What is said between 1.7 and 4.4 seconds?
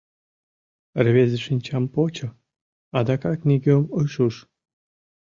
почо— адакат нигӧм ыш уж.